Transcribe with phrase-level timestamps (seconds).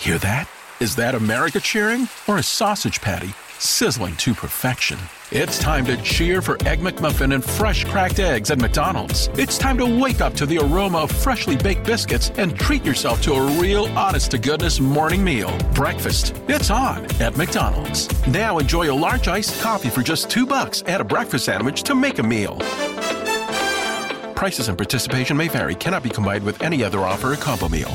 [0.00, 0.48] Hear that?
[0.80, 4.98] Is that America cheering or a sausage patty sizzling to perfection?
[5.30, 9.28] It's time to cheer for Egg McMuffin and fresh cracked eggs at McDonald's.
[9.34, 13.20] It's time to wake up to the aroma of freshly baked biscuits and treat yourself
[13.24, 15.54] to a real honest to goodness morning meal.
[15.74, 16.34] Breakfast.
[16.48, 18.08] It's on at McDonald's.
[18.26, 20.82] Now enjoy a large iced coffee for just 2 bucks.
[20.86, 22.56] Add a breakfast sandwich to make a meal.
[24.34, 25.74] Prices and participation may vary.
[25.74, 27.94] Cannot be combined with any other offer or combo meal.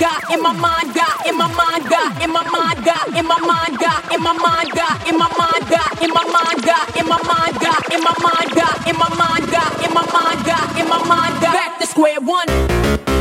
[0.00, 3.38] got in my mind, got in my mind, got in my mind, got in my
[3.38, 7.06] mind, got in my mind, got in my mind, got in my mind, got in
[7.06, 10.80] my mind, got in my mind, got in my mind, got in my mind, got
[10.80, 13.19] in my mind, got back to square one.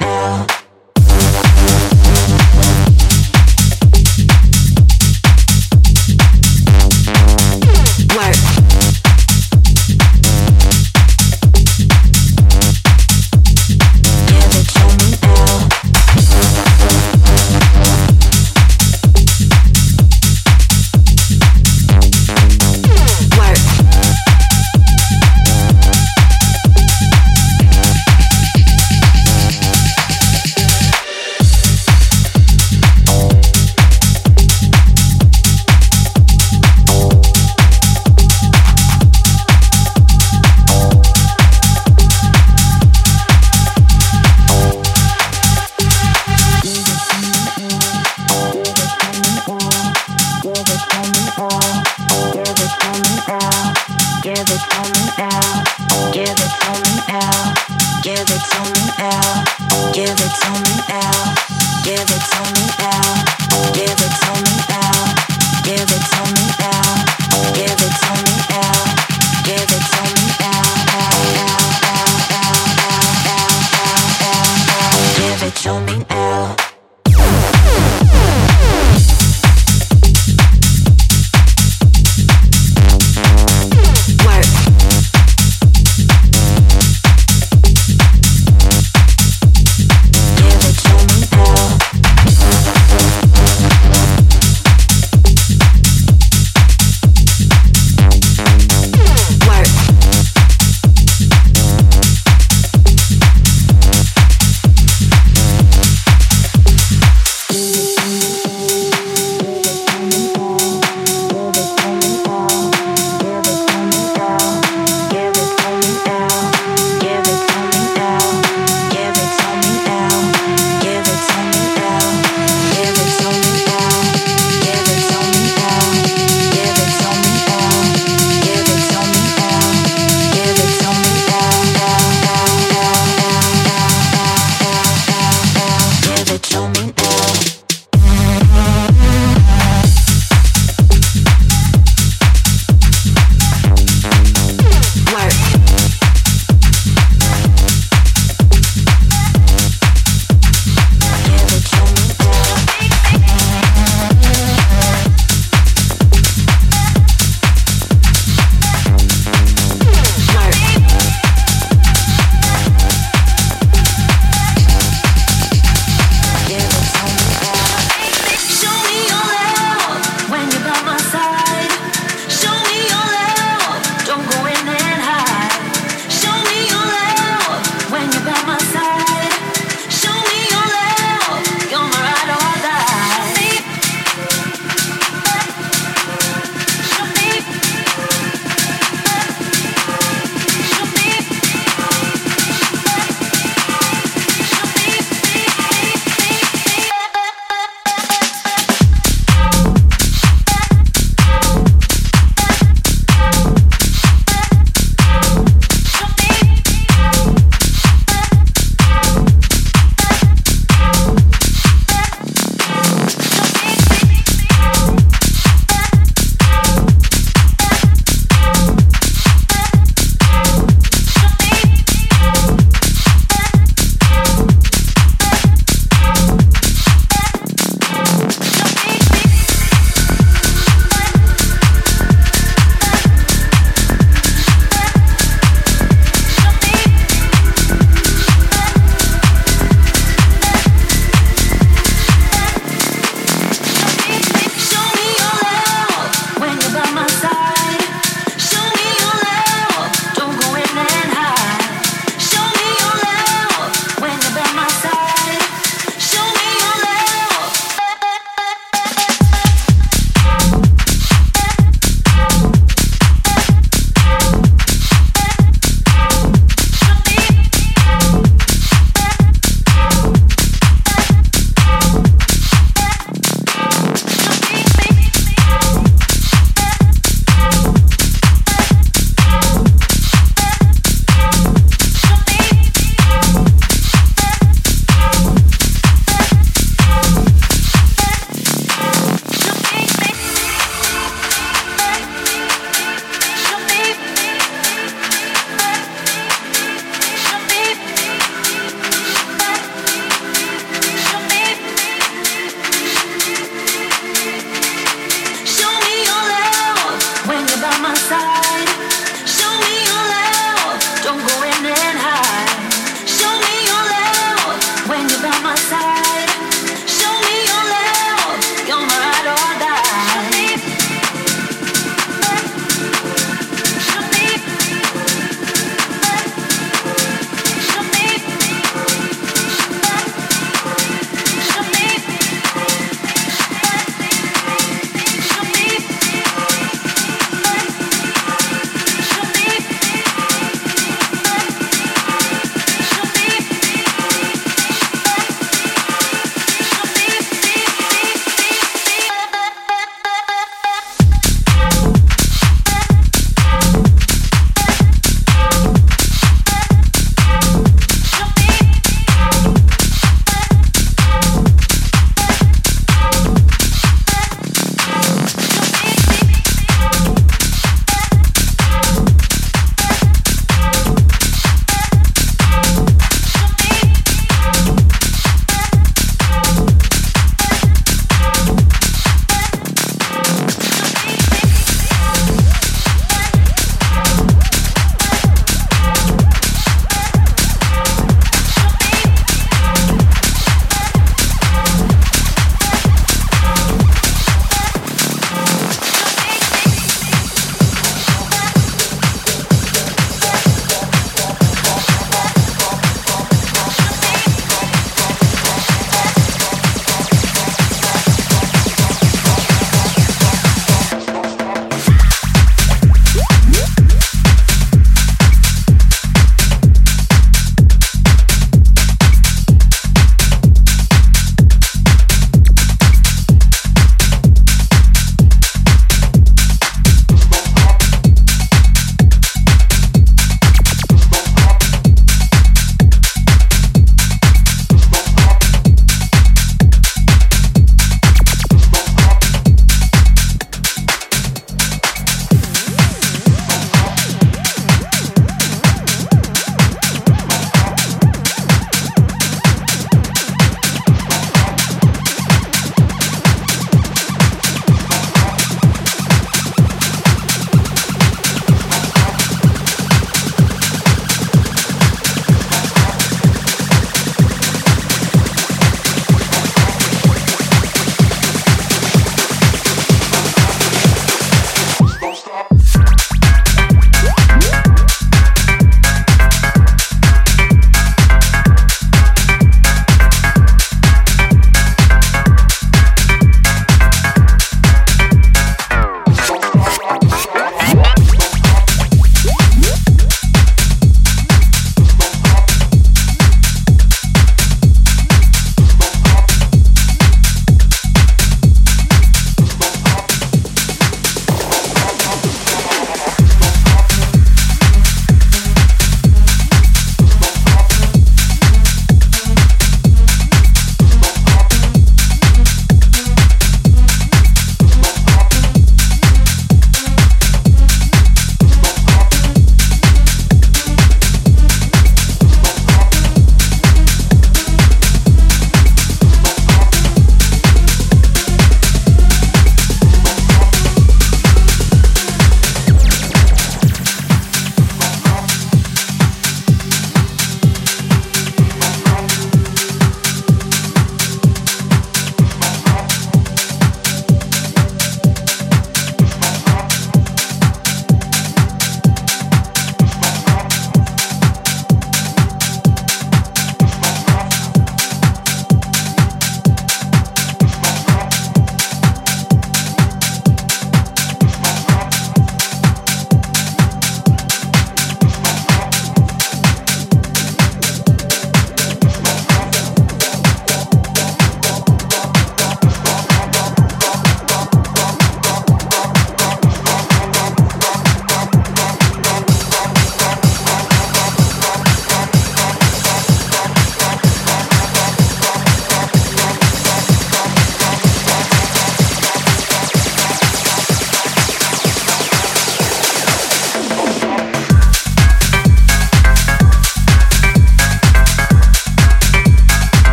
[0.00, 0.65] L.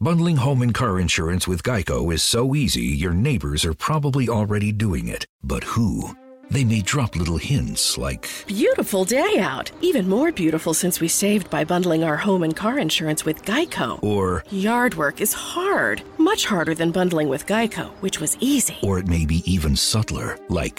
[0.00, 4.70] Bundling home and car insurance with Geico is so easy, your neighbors are probably already
[4.70, 5.26] doing it.
[5.42, 6.16] But who?
[6.52, 9.72] They may drop little hints like Beautiful day out.
[9.80, 14.00] Even more beautiful since we saved by bundling our home and car insurance with Geico.
[14.00, 18.76] Or Yard work is hard, much harder than bundling with Geico, which was easy.
[18.84, 20.78] Or it may be even subtler, like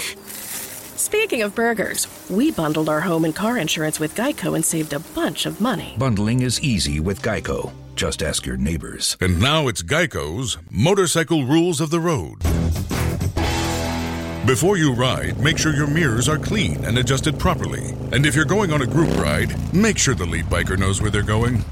[0.95, 4.99] Speaking of burgers, we bundled our home and car insurance with Geico and saved a
[4.99, 5.95] bunch of money.
[5.97, 7.73] Bundling is easy with Geico.
[7.99, 9.17] Just ask your neighbors.
[9.19, 12.39] And now it's Geico's Motorcycle Rules of the Road.
[14.47, 17.89] Before you ride, make sure your mirrors are clean and adjusted properly.
[18.13, 21.11] And if you're going on a group ride, make sure the lead biker knows where
[21.11, 21.65] they're going.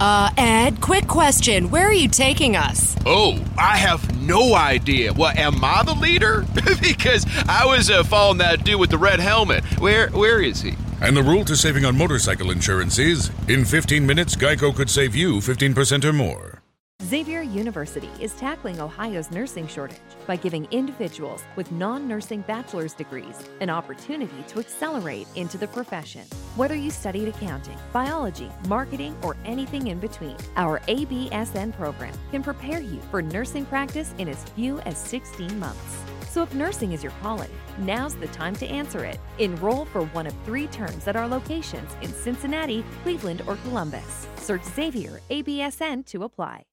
[0.00, 1.70] Uh, Ed, quick question.
[1.70, 2.94] Where are you taking us?
[3.04, 5.12] Oh, I have no idea.
[5.12, 6.46] What am I the leader?
[6.80, 9.64] because I was uh, following that dude with the red helmet.
[9.80, 10.76] Where where is he?
[11.00, 15.14] And the rule to saving on motorcycle insurance is in 15 minutes, Geico could save
[15.14, 16.62] you 15% or more.
[17.04, 23.38] Xavier University is tackling Ohio's nursing shortage by giving individuals with non nursing bachelor's degrees
[23.60, 26.22] an opportunity to accelerate into the profession.
[26.56, 32.80] Whether you studied accounting, biology, marketing, or anything in between, our ABSN program can prepare
[32.80, 36.07] you for nursing practice in as few as 16 months.
[36.38, 39.18] So if nursing is your calling, now's the time to answer it.
[39.40, 44.28] Enroll for one of three terms at our locations in Cincinnati, Cleveland, or Columbus.
[44.36, 46.67] Search Xavier ABSN to apply.